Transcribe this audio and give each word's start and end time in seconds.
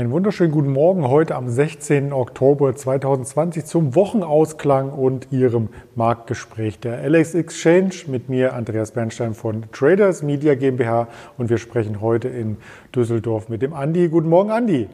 Einen 0.00 0.12
wunderschönen 0.12 0.50
guten 0.50 0.72
Morgen 0.72 1.06
heute 1.06 1.34
am 1.34 1.50
16. 1.50 2.14
Oktober 2.14 2.74
2020 2.74 3.66
zum 3.66 3.94
Wochenausklang 3.94 4.92
und 4.92 5.30
Ihrem 5.30 5.68
Marktgespräch 5.94 6.78
der 6.78 7.06
LX 7.06 7.34
Exchange 7.34 7.90
mit 8.06 8.30
mir 8.30 8.54
Andreas 8.54 8.92
Bernstein 8.92 9.34
von 9.34 9.70
Traders 9.72 10.22
Media 10.22 10.54
GmbH 10.54 11.08
und 11.36 11.50
wir 11.50 11.58
sprechen 11.58 12.00
heute 12.00 12.28
in 12.28 12.56
Düsseldorf 12.96 13.50
mit 13.50 13.60
dem 13.60 13.74
Andi. 13.74 14.08
Guten 14.08 14.30
Morgen, 14.30 14.50
Andi. 14.50 14.88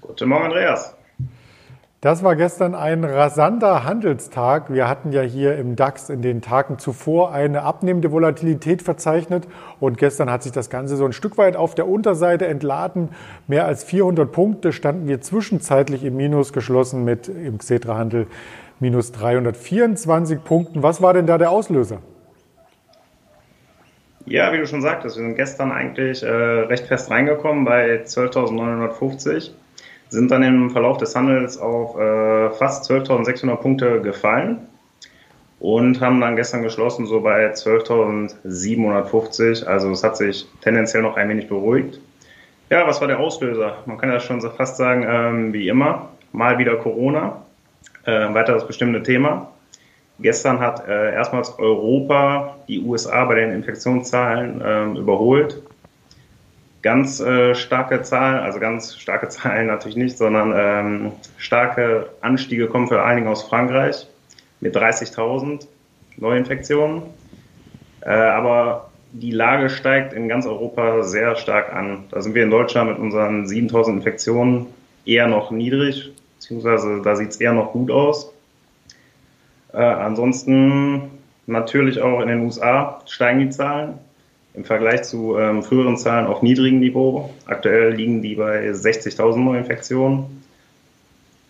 Guten 0.00 0.28
Morgen, 0.28 0.46
Andreas. 0.46 0.97
Das 2.00 2.22
war 2.22 2.36
gestern 2.36 2.76
ein 2.76 3.02
rasanter 3.02 3.82
Handelstag. 3.82 4.72
Wir 4.72 4.88
hatten 4.88 5.10
ja 5.10 5.22
hier 5.22 5.56
im 5.56 5.74
DAX 5.74 6.10
in 6.10 6.22
den 6.22 6.40
Tagen 6.42 6.78
zuvor 6.78 7.32
eine 7.32 7.62
abnehmende 7.62 8.12
Volatilität 8.12 8.82
verzeichnet 8.82 9.48
und 9.80 9.98
gestern 9.98 10.30
hat 10.30 10.44
sich 10.44 10.52
das 10.52 10.70
Ganze 10.70 10.96
so 10.96 11.04
ein 11.04 11.12
Stück 11.12 11.36
weit 11.38 11.56
auf 11.56 11.74
der 11.74 11.88
Unterseite 11.88 12.46
entladen. 12.46 13.08
Mehr 13.48 13.66
als 13.66 13.82
400 13.82 14.30
Punkte 14.30 14.72
standen 14.72 15.08
wir 15.08 15.20
zwischenzeitlich 15.20 16.04
im 16.04 16.16
Minus 16.16 16.52
geschlossen 16.52 17.04
mit 17.04 17.26
im 17.26 17.58
Xetra-Handel 17.58 18.28
minus 18.78 19.10
324 19.10 20.44
Punkten. 20.44 20.84
Was 20.84 21.02
war 21.02 21.14
denn 21.14 21.26
da 21.26 21.36
der 21.36 21.50
Auslöser? 21.50 21.98
Ja, 24.24 24.52
wie 24.52 24.58
du 24.58 24.68
schon 24.68 24.82
sagtest, 24.82 25.16
wir 25.16 25.24
sind 25.24 25.34
gestern 25.34 25.72
eigentlich 25.72 26.22
äh, 26.22 26.28
recht 26.28 26.86
fest 26.86 27.10
reingekommen 27.10 27.64
bei 27.64 28.04
12.950 28.04 29.50
sind 30.10 30.30
dann 30.30 30.42
im 30.42 30.70
Verlauf 30.70 30.98
des 30.98 31.14
Handels 31.14 31.58
auf 31.58 31.98
äh, 31.98 32.50
fast 32.50 32.90
12.600 32.90 33.56
Punkte 33.56 34.00
gefallen 34.00 34.66
und 35.60 36.00
haben 36.00 36.20
dann 36.20 36.36
gestern 36.36 36.62
geschlossen 36.62 37.06
so 37.06 37.20
bei 37.20 37.52
12.750. 37.52 39.66
Also 39.66 39.90
es 39.90 40.04
hat 40.04 40.16
sich 40.16 40.46
tendenziell 40.60 41.02
noch 41.02 41.16
ein 41.16 41.28
wenig 41.28 41.48
beruhigt. 41.48 42.00
Ja, 42.70 42.86
was 42.86 43.00
war 43.00 43.08
der 43.08 43.18
Auslöser? 43.18 43.78
Man 43.86 43.98
kann 43.98 44.10
ja 44.10 44.20
schon 44.20 44.40
so 44.40 44.50
fast 44.50 44.76
sagen, 44.76 45.04
ähm, 45.08 45.52
wie 45.52 45.68
immer, 45.68 46.10
mal 46.32 46.58
wieder 46.58 46.76
Corona, 46.76 47.42
äh, 48.04 48.32
weiteres 48.34 48.64
bestimmte 48.66 49.02
Thema. 49.02 49.48
Gestern 50.20 50.58
hat 50.58 50.86
äh, 50.86 51.14
erstmals 51.14 51.58
Europa 51.58 52.56
die 52.66 52.82
USA 52.82 53.24
bei 53.24 53.36
den 53.36 53.52
Infektionszahlen 53.52 54.60
ähm, 54.64 54.96
überholt 54.96 55.62
ganz 56.88 57.20
äh, 57.20 57.54
starke 57.54 58.00
Zahlen, 58.00 58.38
also 58.38 58.60
ganz 58.60 58.96
starke 58.96 59.28
Zahlen 59.34 59.66
natürlich 59.66 59.98
nicht, 59.98 60.16
sondern 60.16 60.54
ähm, 60.56 61.12
starke 61.36 62.08
Anstiege 62.22 62.66
kommen 62.66 62.88
vor 62.88 63.02
allen 63.02 63.16
Dingen 63.16 63.28
aus 63.28 63.42
Frankreich 63.42 64.06
mit 64.60 64.74
30.000 64.74 65.66
Neuinfektionen. 66.16 67.02
Äh, 68.00 68.08
aber 68.08 68.88
die 69.12 69.32
Lage 69.32 69.68
steigt 69.68 70.14
in 70.14 70.30
ganz 70.30 70.46
Europa 70.46 71.02
sehr 71.02 71.36
stark 71.36 71.74
an. 71.74 72.04
Da 72.10 72.22
sind 72.22 72.34
wir 72.34 72.42
in 72.42 72.50
Deutschland 72.50 72.88
mit 72.88 72.98
unseren 72.98 73.44
7.000 73.44 73.96
Infektionen 73.96 74.66
eher 75.04 75.26
noch 75.26 75.50
niedrig, 75.50 76.10
beziehungsweise 76.36 77.02
da 77.02 77.16
sieht 77.16 77.32
es 77.32 77.36
eher 77.36 77.52
noch 77.52 77.72
gut 77.72 77.90
aus. 77.90 78.32
Äh, 79.74 79.76
ansonsten 79.76 81.10
natürlich 81.46 82.00
auch 82.00 82.22
in 82.22 82.28
den 82.28 82.44
USA 82.46 83.02
steigen 83.04 83.40
die 83.40 83.50
Zahlen 83.50 83.98
im 84.58 84.64
Vergleich 84.64 85.04
zu 85.04 85.38
ähm, 85.38 85.62
früheren 85.62 85.96
Zahlen 85.96 86.26
auf 86.26 86.42
niedrigem 86.42 86.80
Niveau. 86.80 87.32
Aktuell 87.46 87.94
liegen 87.94 88.22
die 88.22 88.34
bei 88.34 88.68
60.000 88.70 89.36
Neuinfektionen, 89.36 90.42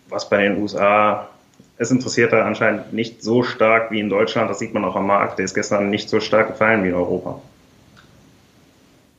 was 0.09 0.29
bei 0.29 0.43
den 0.43 0.61
USA, 0.61 1.27
es 1.79 1.89
interessiert 1.89 2.33
da 2.33 2.45
anscheinend 2.45 2.93
nicht 2.93 3.23
so 3.23 3.41
stark 3.41 3.89
wie 3.89 3.99
in 3.99 4.09
Deutschland. 4.09 4.47
Das 4.49 4.59
sieht 4.59 4.75
man 4.75 4.85
auch 4.85 4.95
am 4.95 5.07
Markt. 5.07 5.39
Der 5.39 5.45
ist 5.45 5.55
gestern 5.55 5.89
nicht 5.89 6.07
so 6.07 6.19
stark 6.19 6.49
gefallen 6.49 6.83
wie 6.83 6.89
in 6.89 6.93
Europa. 6.93 7.41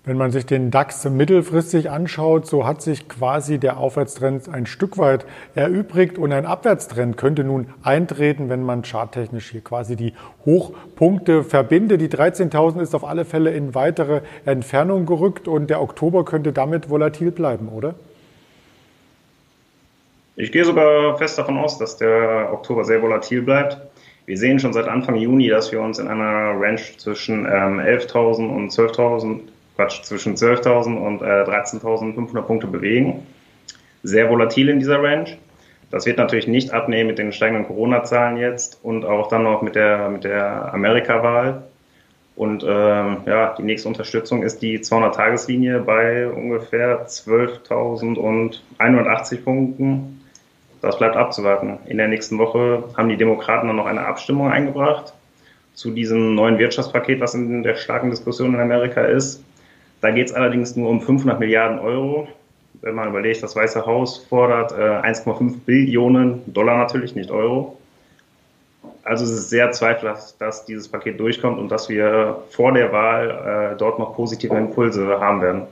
Wenn 0.03 0.16
man 0.16 0.31
sich 0.31 0.47
den 0.47 0.71
DAX 0.71 1.05
mittelfristig 1.05 1.91
anschaut, 1.91 2.47
so 2.47 2.66
hat 2.66 2.81
sich 2.81 3.06
quasi 3.06 3.59
der 3.59 3.77
Aufwärtstrend 3.77 4.49
ein 4.49 4.65
Stück 4.65 4.97
weit 4.97 5.27
erübrigt 5.55 6.16
und 6.16 6.33
ein 6.33 6.47
Abwärtstrend 6.47 7.19
könnte 7.19 7.44
nun 7.44 7.66
eintreten, 7.83 8.49
wenn 8.49 8.62
man 8.62 8.83
charttechnisch 8.83 9.50
hier 9.50 9.60
quasi 9.60 9.97
die 9.97 10.15
Hochpunkte 10.47 11.44
verbindet. 11.44 12.00
Die 12.00 12.09
13.000 12.09 12.81
ist 12.81 12.94
auf 12.94 13.05
alle 13.05 13.27
Fälle 13.27 13.50
in 13.50 13.75
weitere 13.75 14.22
Entfernung 14.47 15.05
gerückt 15.05 15.47
und 15.49 15.69
der 15.69 15.83
Oktober 15.83 16.25
könnte 16.25 16.55
damit 16.55 16.89
volatil 16.89 17.31
bleiben, 17.31 17.69
oder? 17.69 17.94
Ich 20.37 20.50
gehe 20.50 20.65
sogar 20.65 21.19
fest 21.19 21.37
davon 21.37 21.59
aus, 21.59 21.77
dass 21.77 21.99
der 21.99 22.49
Oktober 22.50 22.84
sehr 22.84 23.03
volatil 23.03 23.43
bleibt. 23.43 23.77
Wir 24.25 24.39
sehen 24.39 24.59
schon 24.59 24.72
seit 24.72 24.89
Anfang 24.89 25.16
Juni, 25.16 25.49
dass 25.49 25.72
wir 25.72 25.83
uns 25.83 25.99
in 25.99 26.09
einer 26.09 26.59
Range 26.59 26.81
zwischen 26.97 27.44
ähm, 27.44 27.81
11.000 27.81 28.49
und 28.49 28.71
12.000 28.71 29.41
Quatsch, 29.80 30.02
zwischen 30.02 30.36
12.000 30.36 30.98
und 30.98 31.22
äh, 31.22 31.24
13.500 31.24 32.42
Punkte 32.42 32.66
bewegen. 32.66 33.26
Sehr 34.02 34.28
volatil 34.28 34.68
in 34.68 34.78
dieser 34.78 35.02
Range. 35.02 35.38
Das 35.91 36.04
wird 36.04 36.18
natürlich 36.18 36.46
nicht 36.46 36.72
abnehmen 36.72 37.06
mit 37.08 37.16
den 37.18 37.32
steigenden 37.32 37.66
Corona-Zahlen 37.66 38.36
jetzt 38.36 38.78
und 38.82 39.06
auch 39.06 39.28
dann 39.28 39.42
noch 39.42 39.62
mit 39.62 39.76
der, 39.76 40.10
mit 40.10 40.24
der 40.24 40.74
Amerika-Wahl. 40.74 41.62
Und 42.36 42.62
ähm, 42.62 43.22
ja, 43.26 43.54
die 43.58 43.62
nächste 43.62 43.88
Unterstützung 43.88 44.42
ist 44.42 44.60
die 44.60 44.80
200-Tageslinie 44.80 45.80
bei 45.80 46.28
ungefähr 46.28 47.06
12.180 47.06 49.42
Punkten. 49.42 50.20
Das 50.82 50.98
bleibt 50.98 51.16
abzuwarten. 51.16 51.78
In 51.86 51.97
der 51.97 52.08
nächsten 52.08 52.36
Woche 52.38 52.84
haben 52.97 53.08
die 53.08 53.16
Demokraten 53.16 53.66
dann 53.66 53.76
noch 53.76 53.86
eine 53.86 54.06
Abstimmung 54.06 54.50
eingebracht 54.50 55.14
zu 55.74 55.91
diesem 55.91 56.34
neuen 56.34 56.58
Wirtschaftspaket, 56.58 57.20
was 57.20 57.34
in 57.34 57.62
der 57.62 57.76
starken 57.76 58.10
Diskussion 58.10 58.54
in 58.54 58.60
Amerika 58.60 59.02
ist. 59.02 59.42
Da 60.00 60.11
geht 60.11 60.28
es 60.28 60.33
allerdings 60.33 60.77
nur 60.77 60.88
um 60.88 61.00
500 61.00 61.38
Milliarden 61.38 61.78
Euro. 61.78 62.28
Wenn 62.81 62.94
man 62.94 63.09
überlegt, 63.09 63.43
das 63.43 63.55
Weiße 63.55 63.84
Haus 63.84 64.19
fordert 64.19 64.72
äh, 64.72 64.77
1,5 64.77 65.61
Billionen 65.66 66.41
Dollar 66.47 66.78
natürlich, 66.78 67.15
nicht 67.15 67.31
Euro. 67.31 67.77
Also 69.03 69.25
es 69.25 69.31
ist 69.33 69.50
sehr 69.50 69.72
zweifelhaft, 69.72 70.41
dass 70.41 70.65
dieses 70.65 70.89
Paket 70.89 71.21
durchkommt 71.21 71.59
und 71.59 71.69
dass 71.71 71.89
wir 71.89 72.43
vor 72.50 72.72
der 72.72 72.93
Wahl 72.93 73.72
äh, 73.72 73.77
dort 73.77 73.99
noch 73.99 74.15
positive 74.15 74.56
Impulse 74.56 75.21
haben 75.21 75.43
werden. 75.43 75.62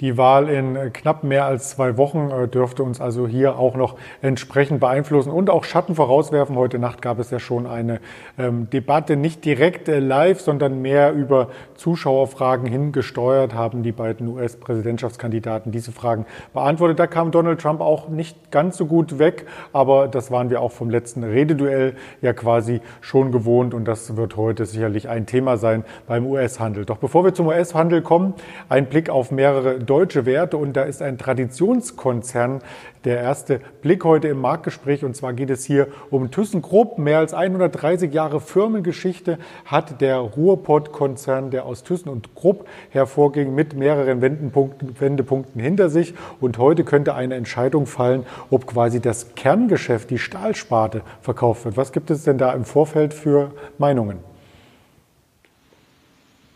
Die 0.00 0.18
Wahl 0.18 0.50
in 0.50 0.76
äh, 0.76 0.90
knapp 0.90 1.24
mehr 1.24 1.46
als 1.46 1.70
zwei 1.70 1.96
Wochen 1.96 2.30
äh, 2.30 2.48
dürfte 2.48 2.82
uns 2.82 3.00
also 3.00 3.26
hier 3.26 3.58
auch 3.58 3.76
noch 3.76 3.96
entsprechend 4.20 4.78
beeinflussen 4.78 5.30
und 5.30 5.48
auch 5.48 5.64
Schatten 5.64 5.94
vorauswerfen. 5.94 6.54
Heute 6.54 6.78
Nacht 6.78 7.00
gab 7.00 7.18
es 7.18 7.30
ja 7.30 7.38
schon 7.38 7.66
eine 7.66 8.00
ähm, 8.38 8.68
Debatte, 8.68 9.16
nicht 9.16 9.46
direkt 9.46 9.88
äh, 9.88 9.98
live, 9.98 10.42
sondern 10.42 10.82
mehr 10.82 11.14
über 11.14 11.48
Zuschauerfragen 11.76 12.66
hingesteuert, 12.66 13.54
haben 13.54 13.82
die 13.82 13.92
beiden 13.92 14.28
US-Präsidentschaftskandidaten 14.28 15.72
diese 15.72 15.92
Fragen 15.92 16.26
beantwortet. 16.52 16.98
Da 16.98 17.06
kam 17.06 17.30
Donald 17.30 17.62
Trump 17.62 17.80
auch 17.80 18.10
nicht 18.10 18.50
ganz 18.50 18.76
so 18.76 18.84
gut 18.84 19.18
weg, 19.18 19.46
aber 19.72 20.08
das 20.08 20.30
waren 20.30 20.50
wir 20.50 20.60
auch 20.60 20.72
vom 20.72 20.90
letzten 20.90 21.24
Rededuell 21.24 21.94
ja 22.20 22.34
quasi 22.34 22.82
schon 23.00 23.32
gewohnt 23.32 23.72
und 23.72 23.86
das 23.86 24.14
wird 24.14 24.36
heute 24.36 24.66
sicherlich 24.66 25.08
ein 25.08 25.24
Thema 25.24 25.56
sein 25.56 25.84
beim 26.06 26.26
US-Handel. 26.26 26.84
Doch 26.84 26.98
bevor 26.98 27.24
wir 27.24 27.32
zum 27.32 27.46
US-Handel 27.46 28.02
kommen, 28.02 28.34
ein 28.68 28.90
Blick 28.90 29.08
auf 29.08 29.30
mehrere 29.30 29.85
deutsche 29.86 30.26
Werte 30.26 30.56
und 30.56 30.74
da 30.74 30.82
ist 30.82 31.02
ein 31.02 31.18
Traditionskonzern 31.18 32.60
der 33.04 33.20
erste 33.20 33.60
Blick 33.82 34.04
heute 34.04 34.28
im 34.28 34.40
Marktgespräch 34.40 35.04
und 35.04 35.14
zwar 35.14 35.32
geht 35.32 35.50
es 35.50 35.64
hier 35.64 35.86
um 36.10 36.30
ThyssenKrupp. 36.30 36.98
Mehr 36.98 37.18
als 37.18 37.34
130 37.34 38.12
Jahre 38.12 38.40
Firmengeschichte 38.40 39.38
hat 39.64 40.00
der 40.00 40.18
Ruhrpott-Konzern, 40.18 41.50
der 41.50 41.66
aus 41.66 41.84
Thyssen 41.84 42.08
und 42.08 42.34
Krupp 42.34 42.66
hervorging, 42.90 43.54
mit 43.54 43.74
mehreren 43.74 44.20
Wendepunkten, 44.20 45.00
Wendepunkten 45.00 45.60
hinter 45.60 45.88
sich 45.88 46.14
und 46.40 46.58
heute 46.58 46.84
könnte 46.84 47.14
eine 47.14 47.36
Entscheidung 47.36 47.86
fallen, 47.86 48.26
ob 48.50 48.66
quasi 48.66 49.00
das 49.00 49.34
Kerngeschäft, 49.34 50.10
die 50.10 50.18
Stahlsparte 50.18 51.02
verkauft 51.22 51.64
wird. 51.64 51.76
Was 51.76 51.92
gibt 51.92 52.10
es 52.10 52.24
denn 52.24 52.38
da 52.38 52.52
im 52.52 52.64
Vorfeld 52.64 53.14
für 53.14 53.52
Meinungen? 53.78 54.35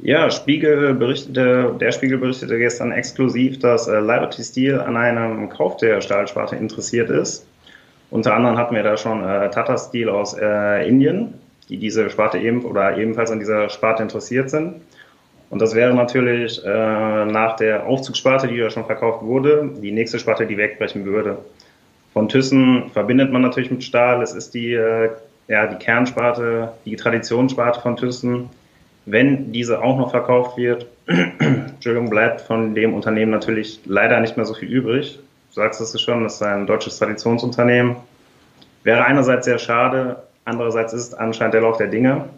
Ja, 0.03 0.31
Spiegel 0.31 0.95
berichtete, 0.95 1.75
der 1.79 1.93
Spiegel 1.93 2.17
berichtete 2.17 2.59
gestern 2.59 2.91
exklusiv, 2.91 3.59
dass 3.59 3.87
äh, 3.87 4.01
Liberty 4.01 4.43
Steel 4.43 4.81
an 4.81 4.97
einem 4.97 5.51
Kauf 5.51 5.77
der 5.77 6.01
Stahlsparte 6.01 6.57
interessiert 6.57 7.11
ist. 7.11 7.47
Unter 8.11 8.35
anderem 8.35 8.57
hatten 8.57 8.75
wir 8.75 8.83
da 8.83 8.97
schon 8.97 9.23
äh, 9.23 9.51
Tata 9.51 9.77
Steel 9.77 10.09
aus 10.09 10.35
äh, 10.39 10.89
Indien, 10.89 11.35
die 11.69 11.77
diese 11.77 12.09
Sparte 12.09 12.39
eben 12.39 12.65
oder 12.65 12.97
ebenfalls 12.97 13.31
an 13.31 13.41
dieser 13.41 13.69
Sparte 13.69 14.03
interessiert 14.03 14.49
sind. 14.49 14.77
Und 15.51 15.61
das 15.61 15.75
wäre 15.75 15.93
natürlich 15.93 16.65
äh, 16.65 16.69
nach 17.27 17.57
der 17.57 17.87
Aufzugssparte, 17.87 18.49
die 18.49 18.55
ja 18.55 18.71
schon 18.71 18.87
verkauft 18.87 19.23
wurde, 19.23 19.71
die 19.83 19.93
nächste 19.93 20.19
Sparte, 20.19 20.47
die 20.47 20.57
wegbrechen 20.57 21.05
würde. 21.05 21.39
Von 22.15 22.29
Thyssen 22.29 22.91
verbindet 22.93 23.31
man 23.33 23.43
natürlich 23.43 23.71
mit 23.71 23.85
Stahl. 23.85 24.23
Es 24.23 24.33
ist 24.33 24.55
die, 24.55 24.73
äh, 24.73 25.11
ja, 25.49 25.67
die 25.67 25.77
Kernsparte, 25.77 26.73
die 26.87 26.97
Traditionssparte 26.97 27.81
von 27.81 27.97
Thyssen 27.97 28.49
wenn 29.07 29.53
diese 29.53 29.83
auch 29.83 29.97
noch 29.99 30.11
verkauft 30.11 30.57
wird, 30.57 30.87
Entschuldigung, 31.07 32.11
bleibt 32.11 32.43
von 32.43 32.75
dem 32.75 32.95
Unternehmen 32.95 33.31
natürlich 33.31 33.81
leider 33.87 34.21
nicht 34.21 34.37
mehr 34.37 34.47
so 34.47 34.55
viel 34.55 34.69
übrig. 34.69 35.19
Du 35.51 35.55
sagst 35.55 35.81
es 35.81 36.01
schon, 36.01 36.23
das 36.23 36.35
ist 36.35 36.43
ein 36.43 36.67
deutsches 36.67 36.99
Traditionsunternehmen. 36.99 37.97
Wäre 38.85 39.05
einerseits 39.05 39.47
sehr 39.47 39.59
schade, 39.59 40.23
andererseits 40.45 40.93
ist 40.93 41.15
anscheinend 41.15 41.55
der 41.55 41.63
Lauf 41.63 41.77
der 41.77 41.89
Dinge. 41.89 42.29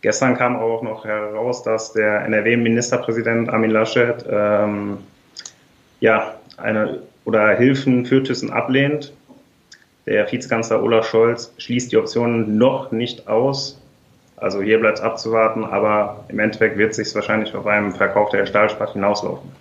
Gestern 0.00 0.36
kam 0.36 0.56
auch 0.56 0.82
noch 0.82 1.04
heraus, 1.04 1.62
dass 1.62 1.92
der 1.92 2.24
NRW-Ministerpräsident 2.24 3.48
Armin 3.48 3.70
Laschet 3.70 4.24
ähm, 4.28 4.98
ja, 6.00 6.34
eine 6.56 7.00
oder 7.24 7.50
Hilfen 7.56 8.04
für 8.04 8.22
Thyssen 8.22 8.50
ablehnt. 8.50 9.12
Der 10.06 10.30
Vizekanzler 10.30 10.82
Olaf 10.82 11.06
Scholz 11.06 11.52
schließt 11.58 11.92
die 11.92 11.96
Optionen 11.96 12.58
noch 12.58 12.90
nicht 12.90 13.28
aus. 13.28 13.80
Also 14.42 14.60
hier 14.60 14.80
bleibt 14.80 14.98
es 14.98 15.04
abzuwarten, 15.04 15.64
aber 15.64 16.24
im 16.28 16.40
Endeffekt 16.40 16.76
wird 16.76 16.90
es 16.90 16.96
sich 16.96 17.14
wahrscheinlich 17.14 17.54
auf 17.54 17.66
einem 17.66 17.92
Verkauf 17.92 18.30
der 18.30 18.44
Stahlspart 18.44 18.94
hinauslaufen. 18.94 19.52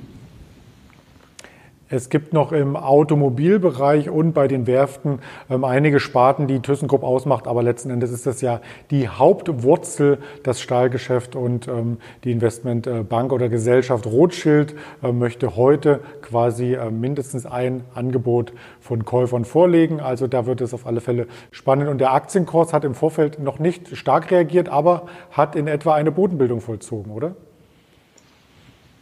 Es 1.93 2.09
gibt 2.09 2.31
noch 2.31 2.53
im 2.53 2.77
Automobilbereich 2.77 4.09
und 4.09 4.31
bei 4.31 4.47
den 4.47 4.65
Werften 4.65 5.19
ähm, 5.49 5.65
einige 5.65 5.99
Sparten, 5.99 6.47
die 6.47 6.61
ThyssenKrupp 6.61 7.03
ausmacht, 7.03 7.49
aber 7.49 7.63
letzten 7.63 7.89
Endes 7.89 8.11
ist 8.11 8.25
das 8.25 8.39
ja 8.39 8.61
die 8.91 9.09
Hauptwurzel, 9.09 10.19
das 10.43 10.61
Stahlgeschäft 10.61 11.35
und 11.35 11.67
ähm, 11.67 11.97
die 12.23 12.31
Investmentbank 12.31 13.33
oder 13.33 13.49
Gesellschaft 13.49 14.07
Rothschild 14.07 14.73
äh, 15.03 15.11
möchte 15.11 15.57
heute 15.57 15.99
quasi 16.21 16.75
äh, 16.75 16.89
mindestens 16.89 17.45
ein 17.45 17.83
Angebot 17.93 18.53
von 18.79 19.03
Käufern 19.03 19.43
vorlegen. 19.43 19.99
Also 19.99 20.27
da 20.27 20.45
wird 20.45 20.61
es 20.61 20.73
auf 20.73 20.87
alle 20.87 21.01
Fälle 21.01 21.27
spannend. 21.51 21.89
Und 21.89 21.97
der 21.97 22.13
Aktienkurs 22.13 22.71
hat 22.71 22.85
im 22.85 22.95
Vorfeld 22.95 23.39
noch 23.39 23.59
nicht 23.59 23.97
stark 23.97 24.31
reagiert, 24.31 24.69
aber 24.69 25.07
hat 25.31 25.57
in 25.57 25.67
etwa 25.67 25.93
eine 25.93 26.13
Bodenbildung 26.13 26.61
vollzogen, 26.61 27.11
oder? 27.11 27.35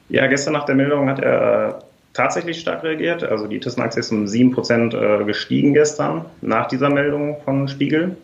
Ja, 0.09 0.25
gestern 0.25 0.53
nach 0.53 0.65
der 0.65 0.73
Meldung 0.73 1.07
hat 1.07 1.19
er 1.19 1.83
tatsächlich 2.13 2.59
stark 2.59 2.83
reagiert. 2.83 3.23
Also 3.23 3.47
die 3.47 3.59
Thyssen-Aktie 3.59 3.99
ist 3.99 4.11
um 4.11 4.25
7% 4.25 5.21
äh, 5.21 5.25
gestiegen 5.25 5.73
gestern 5.73 6.25
nach 6.41 6.67
dieser 6.67 6.89
Meldung 6.89 7.37
von 7.43 7.67
Spiegel. 7.67 8.17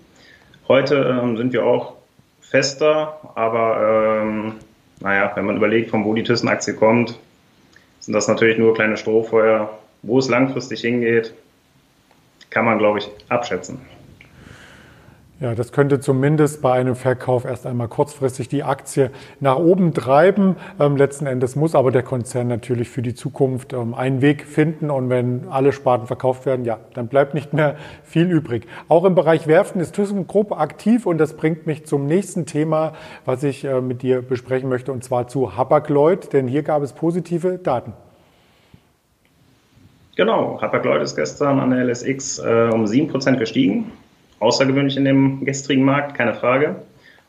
Heute 0.68 1.20
ähm, 1.22 1.38
sind 1.38 1.54
wir 1.54 1.66
auch 1.66 1.94
fester, 2.42 3.20
aber 3.36 4.22
ähm, 4.24 4.54
naja, 5.02 5.32
wenn 5.36 5.46
man 5.46 5.58
überlegt, 5.58 5.92
von 5.92 6.06
wo 6.06 6.14
die 6.14 6.24
Thyssen-Aktie 6.24 6.74
kommt, 6.74 7.20
sind 8.00 8.14
das 8.14 8.28
natürlich 8.28 8.58
nur 8.58 8.74
kleine 8.74 8.98
Strohfeuer. 8.98 9.70
Wo 10.02 10.20
es 10.20 10.30
langfristig 10.30 10.82
hingeht, 10.82 11.34
kann 12.52 12.66
man, 12.66 12.78
glaube 12.78 13.00
ich, 13.00 13.10
abschätzen. 13.30 13.80
Ja, 15.46 15.54
das 15.54 15.72
könnte 15.72 16.00
zumindest 16.00 16.64
bei 16.64 16.72
einem 16.72 16.96
Verkauf 16.96 17.46
erst 17.46 17.68
einmal 17.68 17.88
kurzfristig 17.88 18.50
die 18.50 18.64
Aktie 18.64 19.12
nach 19.40 19.60
oben 19.60 19.94
treiben. 19.94 20.56
Ähm, 20.80 20.98
letzten 20.98 21.28
Endes 21.28 21.56
muss 21.56 21.76
aber 21.76 21.92
der 21.92 22.02
Konzern 22.02 22.48
natürlich 22.48 22.90
für 22.90 23.04
die 23.04 23.14
Zukunft 23.14 23.72
ähm, 23.72 23.94
einen 23.94 24.24
Weg 24.24 24.48
finden. 24.48 24.90
Und 24.90 25.12
wenn 25.12 25.48
alle 25.52 25.72
Sparten 25.72 26.08
verkauft 26.08 26.48
werden, 26.48 26.66
ja, 26.66 26.80
dann 26.96 27.10
bleibt 27.10 27.36
nicht 27.36 27.54
mehr 27.54 27.76
viel 28.04 28.32
übrig. 28.32 28.66
Auch 28.88 29.06
im 29.06 29.14
Bereich 29.14 29.46
Werften 29.46 29.82
ist 29.82 29.94
ThyssenKrupp 29.94 30.52
aktiv 30.52 31.06
und 31.06 31.20
das 31.20 31.38
bringt 31.38 31.68
mich 31.68 31.86
zum 31.86 32.08
nächsten 32.08 32.48
Thema, 32.48 32.94
was 33.26 33.44
ich 33.44 33.66
äh, 33.66 33.82
mit 33.82 34.02
dir 34.02 34.24
besprechen 34.24 34.68
möchte, 34.68 34.92
und 34.92 35.04
zwar 35.04 35.28
zu 35.28 35.56
Hapag-Lloyd, 35.56 36.34
denn 36.34 36.48
hier 36.48 36.64
gab 36.64 36.82
es 36.82 36.94
positive 36.94 37.60
Daten. 37.60 37.94
Genau, 40.16 40.60
Hapag-Lloyd 40.60 41.04
ist 41.04 41.16
gestern 41.16 41.60
an 41.60 41.70
der 41.70 41.84
LSX 41.86 42.40
äh, 42.40 42.70
um 42.74 42.86
7% 42.86 43.38
gestiegen 43.38 43.92
außergewöhnlich 44.40 44.98
in 44.98 45.06
dem 45.06 45.46
gestrigen 45.46 45.84
Markt, 45.84 46.16
keine 46.16 46.34
Frage. 46.34 46.76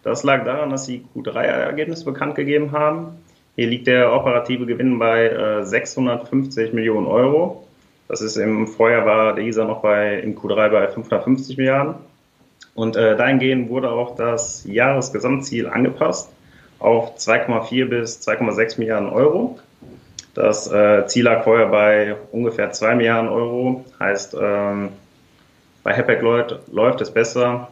Das 0.03 0.23
lag 0.23 0.44
daran, 0.44 0.70
dass 0.70 0.87
sie 0.87 1.05
Q3-Ergebnisse 1.14 2.05
bekannt 2.05 2.35
gegeben 2.37 2.73
haben. 2.73 3.19
Hier 3.56 3.67
liegt 3.67 3.87
der 3.87 4.12
operative 4.12 4.67
Gewinn 4.67 4.99
bei 4.99 5.29
äh, 5.29 5.64
650 5.64 6.73
Millionen 6.73 7.06
Euro. 7.06 7.67
Das 8.08 8.20
ist 8.20 8.37
im 8.37 8.69
Vorjahr 8.69 9.05
war 9.05 9.35
der 9.35 9.44
ISA 9.44 9.64
noch 9.64 9.82
bei 9.82 10.20
im 10.20 10.37
Q3 10.37 10.69
bei 10.69 10.88
550 10.88 11.56
Milliarden. 11.56 11.94
Und 12.75 12.94
äh, 12.97 13.17
dahingehend 13.17 13.70
wurde 13.70 13.91
auch 13.91 14.14
das 14.14 14.64
Jahresgesamtziel 14.64 15.67
angepasst 15.67 16.31
auf 16.79 17.17
2,4 17.17 17.87
bis 17.87 18.20
2,6 18.20 18.79
Milliarden 18.79 19.08
Euro. 19.08 19.58
Das 20.35 20.70
äh, 20.70 21.06
Ziel 21.06 21.25
lag 21.25 21.44
vorher 21.44 21.67
bei 21.67 22.14
ungefähr 22.31 22.70
2 22.70 22.94
Milliarden 22.97 23.31
Euro, 23.31 23.85
heißt 23.99 24.37
ähm, 24.41 24.91
bei 25.87 25.97
Hapag 25.97 26.21
Lloyd 26.21 26.59
läuft 26.73 27.00
es 27.00 27.12
besser. 27.12 27.69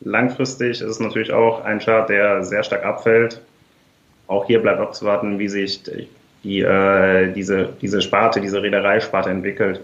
Langfristig 0.00 0.80
ist 0.80 0.82
es 0.82 0.98
natürlich 0.98 1.32
auch 1.32 1.64
ein 1.64 1.78
Chart, 1.78 2.08
der 2.08 2.42
sehr 2.42 2.64
stark 2.64 2.84
abfällt. 2.84 3.40
Auch 4.26 4.46
hier 4.46 4.60
bleibt 4.60 4.80
abzuwarten, 4.80 5.38
wie 5.38 5.46
sich 5.46 5.80
die, 6.42 6.60
äh, 6.60 7.32
diese, 7.32 7.68
diese 7.80 8.02
Sparte, 8.02 8.40
diese 8.40 8.60
Reedereisparte 8.60 9.30
entwickelt. 9.30 9.80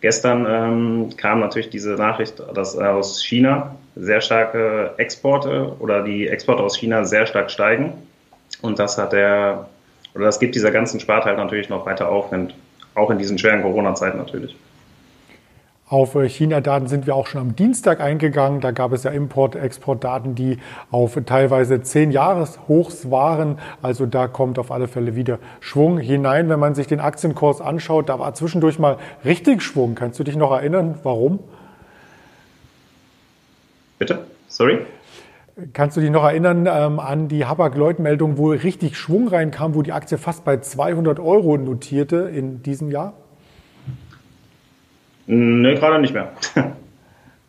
Gestern 0.00 0.46
ähm, 0.48 1.16
kam 1.18 1.40
natürlich 1.40 1.68
diese 1.68 1.90
Nachricht, 1.90 2.42
dass 2.54 2.78
aus 2.78 3.22
China 3.22 3.76
sehr 3.96 4.22
starke 4.22 4.94
Exporte 4.96 5.76
oder 5.78 6.02
die 6.02 6.26
Exporte 6.26 6.62
aus 6.62 6.78
China 6.78 7.04
sehr 7.04 7.26
stark 7.26 7.50
steigen. 7.50 7.92
Und 8.62 8.78
das 8.78 8.96
hat 8.96 9.12
der, 9.12 9.68
oder 10.14 10.24
das 10.24 10.40
gibt 10.40 10.54
dieser 10.54 10.70
ganzen 10.70 11.00
Sparte 11.00 11.26
halt 11.26 11.36
natürlich 11.36 11.68
noch 11.68 11.84
weiter 11.84 12.08
Aufwind. 12.08 12.54
Auch 12.94 13.10
in 13.10 13.18
diesen 13.18 13.36
schweren 13.36 13.60
Corona-Zeiten 13.60 14.16
natürlich. 14.16 14.56
Auf 15.90 16.14
China-Daten 16.14 16.86
sind 16.86 17.08
wir 17.08 17.16
auch 17.16 17.26
schon 17.26 17.40
am 17.40 17.56
Dienstag 17.56 18.00
eingegangen. 18.00 18.60
Da 18.60 18.70
gab 18.70 18.92
es 18.92 19.02
ja 19.02 19.10
Import-Export-Daten, 19.10 20.36
die 20.36 20.58
auf 20.92 21.18
teilweise 21.26 21.82
zehn 21.82 22.12
Jahreshochs 22.12 23.10
waren. 23.10 23.58
Also 23.82 24.06
da 24.06 24.28
kommt 24.28 24.60
auf 24.60 24.70
alle 24.70 24.86
Fälle 24.86 25.16
wieder 25.16 25.40
Schwung 25.58 25.98
hinein. 25.98 26.48
Wenn 26.48 26.60
man 26.60 26.76
sich 26.76 26.86
den 26.86 27.00
Aktienkurs 27.00 27.60
anschaut, 27.60 28.08
da 28.08 28.20
war 28.20 28.32
zwischendurch 28.34 28.78
mal 28.78 28.98
richtig 29.24 29.62
Schwung. 29.62 29.96
Kannst 29.96 30.20
du 30.20 30.22
dich 30.22 30.36
noch 30.36 30.52
erinnern, 30.52 30.94
warum? 31.02 31.40
Bitte? 33.98 34.26
Sorry? 34.46 34.86
Kannst 35.72 35.96
du 35.96 36.00
dich 36.00 36.10
noch 36.10 36.22
erinnern 36.22 36.68
ähm, 36.70 37.00
an 37.00 37.26
die 37.26 37.46
Hapag-Lloyd-Meldung, 37.46 38.38
wo 38.38 38.50
richtig 38.50 38.96
Schwung 38.96 39.26
reinkam, 39.26 39.74
wo 39.74 39.82
die 39.82 39.92
Aktie 39.92 40.18
fast 40.18 40.44
bei 40.44 40.58
200 40.58 41.18
Euro 41.18 41.56
notierte 41.56 42.30
in 42.32 42.62
diesem 42.62 42.92
Jahr? 42.92 43.14
Nee, 45.32 45.76
gerade 45.76 46.00
nicht 46.00 46.12
mehr. 46.12 46.32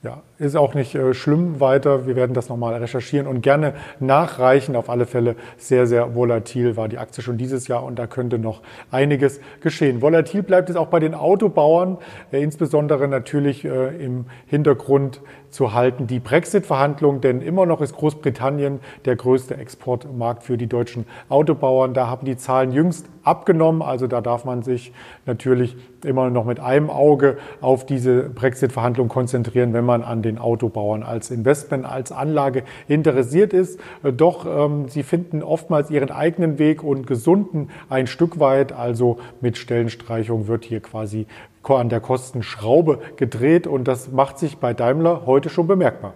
Ja, 0.04 0.24
ist 0.40 0.56
auch 0.56 0.74
nicht 0.74 0.96
äh, 0.96 1.14
schlimm 1.14 1.60
weiter. 1.60 2.08
Wir 2.08 2.16
werden 2.16 2.34
das 2.34 2.50
nochmal 2.50 2.74
recherchieren 2.74 3.28
und 3.28 3.42
gerne 3.42 3.76
nachreichen. 4.00 4.76
Auf 4.76 4.90
alle 4.90 5.06
Fälle 5.06 5.36
sehr, 5.58 5.86
sehr 5.86 6.16
volatil 6.16 6.76
war 6.76 6.88
die 6.88 6.98
Aktie 6.98 7.22
schon 7.22 7.38
dieses 7.38 7.68
Jahr 7.68 7.84
und 7.84 8.00
da 8.00 8.08
könnte 8.08 8.40
noch 8.40 8.64
einiges 8.90 9.40
geschehen. 9.60 10.02
Volatil 10.02 10.42
bleibt 10.42 10.72
es 10.72 10.76
auch 10.76 10.88
bei 10.88 11.00
den 11.00 11.14
Autobauern, 11.14 12.00
äh, 12.32 12.42
insbesondere 12.42 13.08
natürlich 13.08 13.64
äh, 13.64 14.04
im 14.04 14.26
Hintergrund 14.48 15.22
zu 15.52 15.76
halten 15.76 16.08
die 16.08 16.20
Brexit-Verhandlungen, 16.20 17.22
denn 17.22 17.44
immer 17.44 17.68
noch 17.68 17.80
ist 17.80 17.96
Großbritannien 17.96 18.80
der 19.06 19.16
größte 19.16 19.56
Exportmarkt 19.56 20.42
für 20.42 20.58
die 20.58 20.68
deutschen 20.68 21.06
Autobauern. 21.30 21.94
Da 21.94 22.08
haben 22.08 22.26
die 22.26 22.38
Zahlen 22.38 22.72
jüngst 22.72 23.06
abgenommen, 23.24 23.82
also 23.82 24.08
da 24.08 24.22
darf 24.22 24.46
man 24.46 24.64
sich 24.64 24.92
natürlich 25.26 25.76
immer 26.04 26.30
noch 26.30 26.46
mit 26.46 26.60
einem 26.60 26.90
Auge 26.90 27.38
auf 27.62 27.86
diese 27.86 28.24
Brexit-Verhandlungen 28.24 29.10
konzentrieren, 29.10 29.74
wenn 29.74 29.86
man 29.86 30.04
an 30.04 30.22
den 30.22 30.38
Autobauern 30.38 31.04
als 31.04 31.32
Investment, 31.32 31.86
als 31.86 32.12
Anlage 32.12 32.64
interessiert 32.88 33.54
ist. 33.54 33.80
Doch 34.04 34.46
ähm, 34.46 34.88
sie 34.88 35.04
finden 35.04 35.44
oftmals 35.44 35.90
ihren 35.90 36.12
eigenen 36.12 36.60
Weg 36.60 36.84
und 36.84 37.08
gesunden 37.08 37.70
ein 37.90 38.08
Stück 38.08 38.40
weit. 38.40 38.72
Also 38.72 39.20
mit 39.42 39.58
Stellenstreichung 39.58 40.48
wird 40.48 40.66
hier 40.66 40.82
quasi 40.82 41.28
an 41.64 41.90
der 41.90 42.00
Kostenschraube 42.00 43.00
gedreht 43.18 43.68
und 43.68 43.88
das 43.88 44.12
macht 44.12 44.40
sich 44.40 44.58
bei 44.58 44.74
Daimler 44.74 45.26
heute 45.26 45.50
schon 45.50 45.68
bemerkbar. 45.68 46.14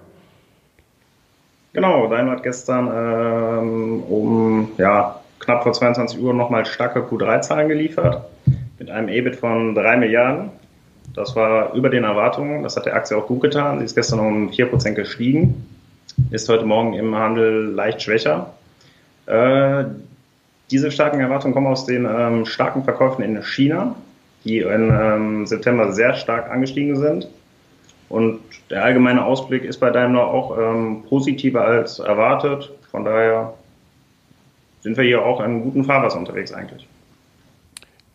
Genau, 1.74 2.08
Daimler 2.08 2.34
hat 2.34 2.44
gestern 2.44 2.90
ähm, 2.94 4.04
um 4.04 4.72
ja, 4.78 5.20
knapp 5.40 5.64
vor 5.64 5.74
22 5.74 6.20
Uhr 6.20 6.34
nochmal 6.34 6.66
starke 6.66 7.02
Q3-Zahlen 7.02 7.70
geliefert 7.70 8.26
mit 8.80 8.90
einem 8.90 9.10
EBIT 9.10 9.36
von 9.36 9.76
3 9.76 9.98
Milliarden. 9.98 10.50
Das 11.14 11.36
war 11.36 11.74
über 11.74 11.90
den 11.90 12.04
Erwartungen. 12.04 12.64
Das 12.64 12.76
hat 12.76 12.86
der 12.86 12.96
Aktie 12.96 13.16
auch 13.18 13.28
gut 13.28 13.42
getan. 13.42 13.80
Sie 13.80 13.86
ist 13.86 13.96
gestern 13.96 14.20
um 14.20 14.50
4% 14.50 14.94
gestiegen, 14.94 15.66
ist 16.32 16.50
heute 16.50 16.66
Morgen 16.66 16.94
im 16.94 17.16
Handel 17.16 17.72
leicht 17.74 18.02
schwächer. 18.02 18.54
Äh, 19.28 19.86
diese 20.72 20.92
starken 20.92 21.20
Erwartungen 21.20 21.54
kommen 21.54 21.68
aus 21.68 21.86
den 21.86 22.06
ähm, 22.06 22.46
starken 22.46 22.84
Verkäufen 22.84 23.24
in 23.24 23.42
China 23.44 23.96
die 24.46 24.60
im 24.60 24.92
ähm, 24.92 25.46
September 25.46 25.92
sehr 25.92 26.14
stark 26.14 26.50
angestiegen 26.50 26.96
sind. 26.96 27.28
Und 28.08 28.40
der 28.70 28.84
allgemeine 28.84 29.26
Ausblick 29.26 29.66
ist 29.66 29.80
bei 29.80 29.90
Daimler 29.90 30.28
auch 30.28 30.58
ähm, 30.58 31.04
positiver 31.10 31.66
als 31.66 32.00
erwartet. 32.00 32.72
Von 32.92 33.04
daher 33.04 33.56
sind 34.86 34.98
wir 34.98 35.04
hier 35.04 35.26
auch 35.26 35.42
in 35.42 35.64
guten 35.64 35.84
Fahrwasser 35.84 36.20
unterwegs 36.20 36.54
eigentlich. 36.54 36.88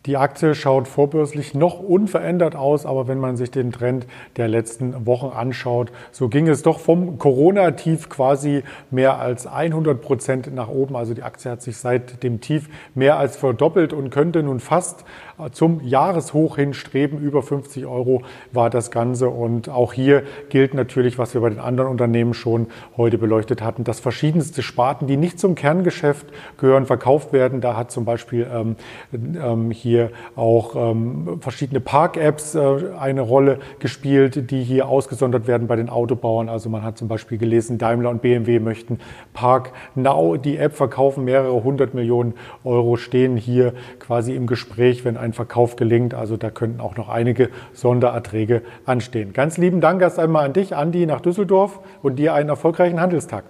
Die 0.07 0.17
Aktie 0.17 0.55
schaut 0.55 0.87
vorbörslich 0.87 1.53
noch 1.53 1.79
unverändert 1.79 2.55
aus, 2.55 2.87
aber 2.87 3.07
wenn 3.07 3.19
man 3.19 3.37
sich 3.37 3.51
den 3.51 3.71
Trend 3.71 4.07
der 4.35 4.47
letzten 4.47 5.05
Wochen 5.05 5.27
anschaut, 5.27 5.91
so 6.11 6.27
ging 6.27 6.47
es 6.47 6.63
doch 6.63 6.79
vom 6.79 7.19
Corona-Tief 7.19 8.09
quasi 8.09 8.63
mehr 8.89 9.19
als 9.19 9.45
100 9.45 10.01
Prozent 10.01 10.55
nach 10.55 10.69
oben. 10.69 10.95
Also 10.95 11.13
die 11.13 11.21
Aktie 11.21 11.51
hat 11.51 11.61
sich 11.61 11.77
seit 11.77 12.23
dem 12.23 12.41
Tief 12.41 12.67
mehr 12.95 13.17
als 13.17 13.37
verdoppelt 13.37 13.93
und 13.93 14.09
könnte 14.09 14.41
nun 14.41 14.59
fast 14.59 15.05
zum 15.51 15.81
Jahreshoch 15.81 16.55
hin 16.55 16.73
streben. 16.73 17.19
Über 17.19 17.43
50 17.43 17.85
Euro 17.85 18.23
war 18.51 18.69
das 18.69 18.91
Ganze. 18.91 19.29
Und 19.29 19.69
auch 19.69 19.93
hier 19.93 20.23
gilt 20.49 20.73
natürlich, 20.73 21.17
was 21.17 21.33
wir 21.33 21.41
bei 21.41 21.49
den 21.49 21.59
anderen 21.59 21.89
Unternehmen 21.89 22.33
schon 22.33 22.67
heute 22.97 23.17
beleuchtet 23.17 23.61
hatten, 23.61 23.83
dass 23.83 23.99
verschiedenste 23.99 24.61
Sparten, 24.61 25.07
die 25.07 25.17
nicht 25.17 25.39
zum 25.39 25.55
Kerngeschäft 25.55 26.25
gehören, 26.57 26.85
verkauft 26.85 27.33
werden. 27.33 27.61
Da 27.61 27.75
hat 27.75 27.91
zum 27.91 28.05
Beispiel 28.05 28.47
ähm, 28.51 28.75
ähm, 29.13 29.71
hier 29.71 29.90
hier 29.91 30.09
auch 30.37 30.75
ähm, 30.75 31.39
verschiedene 31.41 31.81
Park-Apps 31.81 32.55
äh, 32.55 32.59
eine 32.97 33.21
Rolle 33.21 33.59
gespielt, 33.79 34.49
die 34.49 34.63
hier 34.63 34.87
ausgesondert 34.87 35.47
werden 35.47 35.67
bei 35.67 35.75
den 35.75 35.89
Autobauern. 35.89 36.47
Also 36.47 36.69
man 36.69 36.83
hat 36.83 36.97
zum 36.97 37.09
Beispiel 37.09 37.37
gelesen, 37.37 37.77
Daimler 37.77 38.09
und 38.09 38.21
BMW 38.21 38.59
möchten 38.59 38.99
Park 39.33 39.73
Now 39.95 40.37
die 40.37 40.57
App 40.57 40.75
verkaufen, 40.75 41.25
mehrere 41.25 41.63
hundert 41.63 41.93
Millionen 41.93 42.33
Euro 42.63 42.95
stehen 42.95 43.35
hier 43.35 43.73
quasi 43.99 44.33
im 44.33 44.47
Gespräch, 44.47 45.03
wenn 45.03 45.17
ein 45.17 45.33
Verkauf 45.33 45.75
gelingt. 45.75 46.13
Also 46.13 46.37
da 46.37 46.49
könnten 46.49 46.79
auch 46.79 46.95
noch 46.95 47.09
einige 47.09 47.49
Sondererträge 47.73 48.61
anstehen. 48.85 49.33
Ganz 49.33 49.57
lieben 49.57 49.81
Dank 49.81 50.01
erst 50.01 50.19
einmal 50.19 50.45
an 50.45 50.53
dich, 50.53 50.73
Andi, 50.73 51.05
nach 51.05 51.19
Düsseldorf 51.19 51.79
und 52.01 52.15
dir 52.17 52.33
einen 52.33 52.47
erfolgreichen 52.47 53.01
Handelstag. 53.01 53.43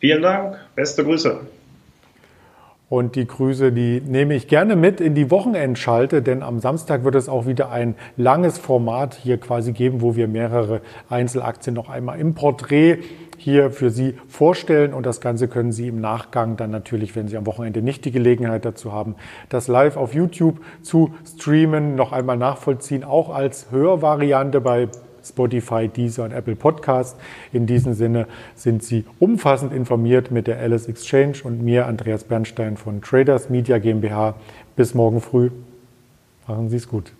Vielen 0.00 0.20
Dank, 0.22 0.58
beste 0.74 1.02
Grüße. 1.02 1.40
Und 2.88 3.16
die 3.16 3.26
Grüße, 3.26 3.72
die 3.72 4.00
nehme 4.00 4.34
ich 4.34 4.46
gerne 4.46 4.76
mit 4.76 5.00
in 5.00 5.16
die 5.16 5.28
Wochenendschalte, 5.32 6.22
denn 6.22 6.44
am 6.44 6.60
Samstag 6.60 7.02
wird 7.02 7.16
es 7.16 7.28
auch 7.28 7.44
wieder 7.44 7.72
ein 7.72 7.96
langes 8.16 8.58
Format 8.58 9.14
hier 9.14 9.38
quasi 9.38 9.72
geben, 9.72 10.02
wo 10.02 10.14
wir 10.14 10.28
mehrere 10.28 10.82
Einzelaktien 11.10 11.74
noch 11.74 11.88
einmal 11.88 12.20
im 12.20 12.34
Porträt 12.34 12.98
hier 13.38 13.72
für 13.72 13.90
Sie 13.90 14.14
vorstellen. 14.28 14.94
Und 14.94 15.04
das 15.04 15.20
Ganze 15.20 15.48
können 15.48 15.72
Sie 15.72 15.88
im 15.88 16.00
Nachgang 16.00 16.56
dann 16.56 16.70
natürlich, 16.70 17.16
wenn 17.16 17.26
Sie 17.26 17.36
am 17.36 17.46
Wochenende 17.46 17.82
nicht 17.82 18.04
die 18.04 18.12
Gelegenheit 18.12 18.64
dazu 18.64 18.92
haben, 18.92 19.16
das 19.48 19.66
live 19.66 19.96
auf 19.96 20.14
YouTube 20.14 20.60
zu 20.82 21.12
streamen, 21.26 21.96
noch 21.96 22.12
einmal 22.12 22.36
nachvollziehen, 22.36 23.02
auch 23.02 23.34
als 23.34 23.72
Hörvariante 23.72 24.60
bei 24.60 24.88
Spotify, 25.28 25.88
Deezer 25.88 26.24
und 26.24 26.32
Apple 26.32 26.56
Podcast. 26.56 27.16
In 27.52 27.66
diesem 27.66 27.94
Sinne 27.94 28.26
sind 28.54 28.82
Sie 28.82 29.04
umfassend 29.18 29.72
informiert 29.72 30.30
mit 30.30 30.46
der 30.46 30.58
Alice 30.58 30.86
Exchange 30.86 31.38
und 31.44 31.62
mir, 31.62 31.86
Andreas 31.86 32.24
Bernstein 32.24 32.76
von 32.76 33.02
Traders 33.02 33.50
Media 33.50 33.78
GmbH. 33.78 34.34
Bis 34.76 34.94
morgen 34.94 35.20
früh. 35.20 35.50
Machen 36.46 36.68
Sie 36.68 36.76
es 36.76 36.88
gut. 36.88 37.12